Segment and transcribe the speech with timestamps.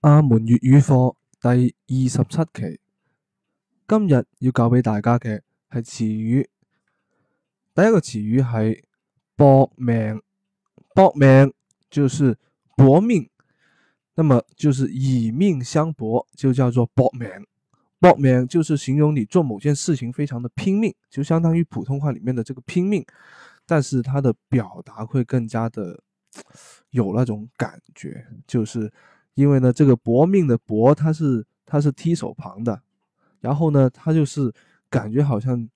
[0.00, 1.48] 阿门粤语课第
[1.88, 2.80] 二十七期，
[3.86, 5.42] 今日要教俾大家嘅
[5.74, 6.48] 系词语。
[7.74, 8.84] 第一个词语系
[9.36, 10.22] 搏命，
[10.94, 11.52] 搏命
[11.90, 12.38] 就是
[12.74, 13.28] 搏命，
[14.14, 17.28] 那么就是以命相搏，就叫做搏命。
[17.98, 23.04] 搏命就是形容你做某件事情非常的拼命，就相当于普通话里面的这个拼命，
[23.66, 26.02] 但是它的表达会更加的
[26.88, 28.90] 有那种感觉，就是。
[29.34, 32.80] 因为呢，这个搏命的搏，它是它是踢手旁的，
[33.40, 34.52] 然后呢，它就是
[34.88, 35.68] 感觉好像，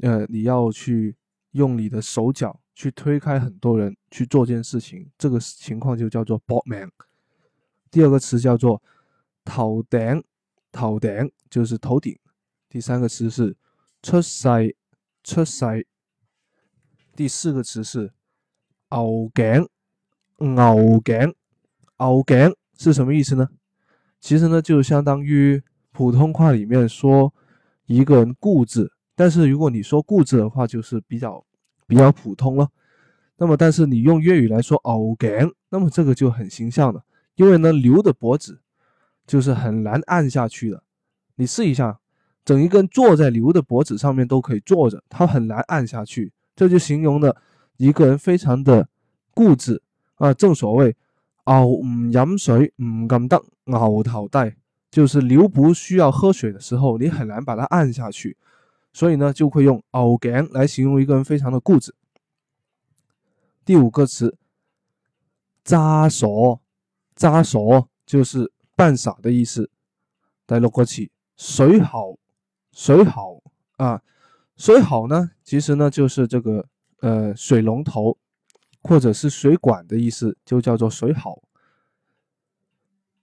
[0.00, 1.14] 呃，你要去
[1.52, 6.90] 用你的手脚去推开很多人去做件事情，这个情况就叫做搏命。
[7.90, 8.82] 第二个词叫做
[9.44, 10.22] 头顶，
[10.72, 11.10] 头顶
[11.50, 12.16] 就是头顶。
[12.68, 13.54] 第三个词是
[14.02, 14.76] 出世，
[15.24, 15.86] 出世。
[17.16, 18.12] 第四个词是
[18.90, 19.68] 牛颈，
[20.38, 21.34] 牛颈，
[21.98, 22.54] 牛颈。
[22.78, 23.46] 是什么意思呢？
[24.20, 25.60] 其实呢，就相当于
[25.92, 27.32] 普通话里面说
[27.86, 31.44] 一个人固执，但是如果你说固执的话，就是比较
[31.88, 32.68] 比较普通了。
[33.36, 35.30] 那么，但是你用粤语来说“拗颈”，
[35.70, 37.02] 那么这个就很形象了，
[37.34, 38.60] 因为呢，牛的脖子
[39.26, 40.82] 就是很难按下去的。
[41.36, 41.98] 你试一下，
[42.44, 47.40] 整一个人坐在牛的脖子上面都可以坐着，它很难按下去，这就形容了
[47.76, 48.88] 一个人非常的
[49.34, 49.82] 固执
[50.16, 50.94] 啊，正所谓。
[51.48, 54.38] 牛唔饮水唔咁得，牛头低，
[54.90, 58.36] 就是牛不需要喝水的时候，你很难把它按下去，
[58.92, 61.94] 所以呢，就会用“牛颈来形容一个人非常的固执。
[63.64, 64.36] 第五个词
[65.64, 66.26] ，“渣傻”，
[67.16, 67.58] 渣傻
[68.04, 69.70] 就是半傻的意思。
[70.46, 72.14] 第六个词，“水好”，
[72.72, 73.40] 水好
[73.78, 74.02] 啊，
[74.54, 76.68] 水好呢，其实呢就是这个
[77.00, 78.18] 呃水龙头。
[78.88, 81.42] 或者是水管的意思，就叫做水好。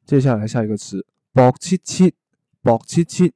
[0.05, 1.03] 接下来下一个词，
[1.33, 2.13] 薄漆漆，
[2.61, 3.33] 薄漆漆，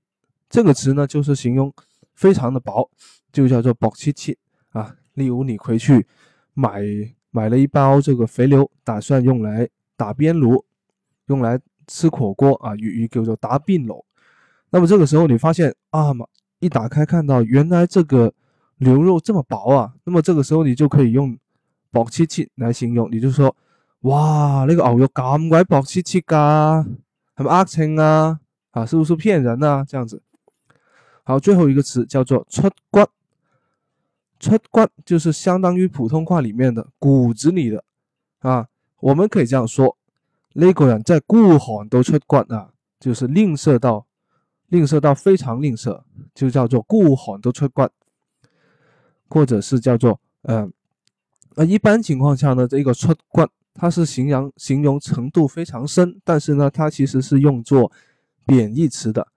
[0.47, 1.73] 这个词呢就是形容
[2.13, 2.87] 非常的薄，
[3.33, 4.37] 就叫做薄漆漆
[4.69, 4.95] 啊。
[5.15, 6.05] 例如你回去
[6.53, 6.83] 买
[7.31, 10.63] 买了一包这个肥牛，打算用来打边炉，
[11.29, 14.05] 用来吃火锅啊，与与叫做打边炉。
[14.69, 16.27] 那么这个时候你发现啊嘛，
[16.59, 18.31] 一打开看到原来这个
[18.77, 21.35] 牛肉这么薄啊，那么这个时候你就可以用。
[21.91, 23.55] 薄切切来形容，你就说，
[24.01, 26.83] 哇，呢个牛肉咁鬼薄切切噶，
[27.37, 28.39] 系咪呃称啊？
[28.71, 29.83] 啊，是不是骗人啊？
[29.87, 30.21] 这样子，
[31.23, 32.99] 好，最后一个词叫做出骨，
[34.39, 37.83] 出骨就是相当于普通话里面的骨子里的，
[38.39, 38.67] 啊，
[38.99, 39.97] 我们可以这样说，
[40.53, 42.69] 呢个人在故寒都出骨啊，
[42.99, 44.05] 就是吝啬到，
[44.67, 45.99] 吝啬到非常吝啬，
[46.35, 47.81] 就叫做故寒都出骨，
[49.27, 50.71] 或者是叫做，嗯。
[51.59, 57.91] 啊，一般情况下呢，这个“出棍它是形容形容程度非常深，但是呢，它其实是用作
[58.47, 59.27] 贬义词的。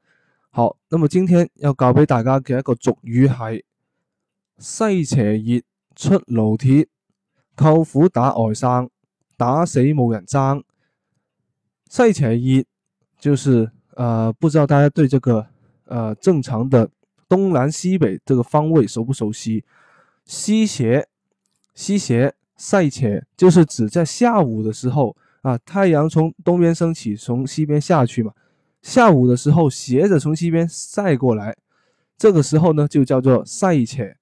[0.51, 3.65] 好，那么今天要教给大家的一个俗语系
[4.59, 5.61] 西斜热
[5.97, 6.87] 出炉铁，
[7.57, 8.89] 舅父打外伤，
[9.37, 10.63] 打死某人争。
[11.91, 12.63] 西斜热
[13.19, 15.45] 就是呃，不知道大家对这个
[15.87, 16.89] 呃正常的
[17.29, 19.65] 东南西北这个方位熟不熟悉？
[20.25, 21.09] 西斜。
[21.75, 28.33] 西斜晒且就是指在下午的时候啊，太阳从东边升起，从西边下去嘛。
[28.83, 31.57] 下午的时候，斜着从西边晒过来，
[32.17, 34.17] 这个时候呢，就叫做晒且。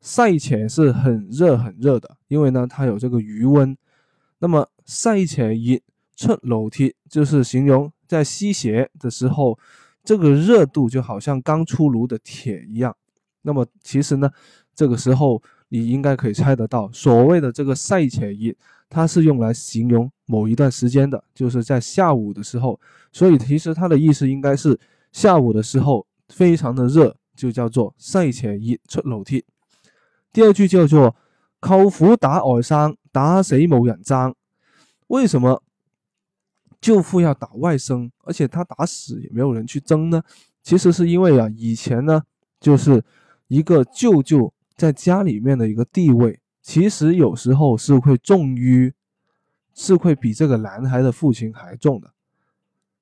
[0.00, 3.76] 晒浅是很热很热的，因为呢，它有这个余温。
[4.38, 5.80] 那么，晒浅一
[6.16, 9.58] 寸楼梯，就是形容在西斜的时候，
[10.04, 12.94] 这个热度就好像刚出炉的铁一样。
[13.42, 14.30] 那么，其实呢，
[14.74, 15.40] 这个时候。
[15.68, 18.54] 你应该可以猜得到，所谓的这个“赛前一”，
[18.88, 22.78] 它是用来形容某一段时间的，就是在下午的时候。
[23.12, 24.78] 所以，其实它的意思应该是
[25.12, 29.44] 下午的时候非常的热，就叫做“赛前一楼梯”。
[30.32, 31.14] 第二句叫做
[31.60, 34.34] “舅父打外甥，打死某人争”。
[35.08, 35.62] 为什么
[36.80, 40.22] 舅父要打外甥，而且他打死也没有人去争呢？
[40.62, 42.22] 其实是因为啊，以前呢，
[42.60, 43.02] 就是
[43.48, 44.52] 一个舅舅。
[44.76, 48.92] 在家里面的一个地位，其实有时候是会重于，
[49.74, 52.12] 是会比这个男孩的父亲还重的，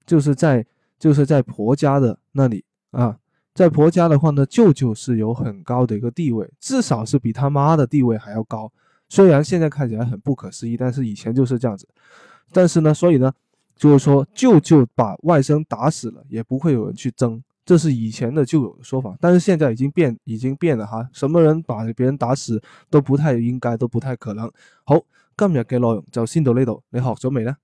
[0.07, 0.65] 就是在
[1.01, 3.19] 就是在婆家的那里啊，
[3.53, 8.71] 在婆家的话呢，舅舅是有很高的一个地位，至少是比他妈的地位还要高。
[9.09, 11.87] 虽然现在看起来很不可思议，但是以前就是这样子。
[12.53, 13.33] 但是呢，所以呢，
[13.77, 17.43] 就是说，舅舅把外甥打死了，也不会有人去争。
[17.65, 21.07] 这是以前的旧有的说法，但是现在已经变，已经变了哈。
[21.13, 24.51] 什么人把别人打死都不太应该，都不太可能。
[24.85, 24.97] 好，
[25.37, 27.57] 今日嘅内容就先到呢度，你学咗未呢？